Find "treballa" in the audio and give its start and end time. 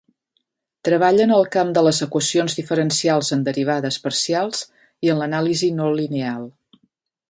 0.87-1.27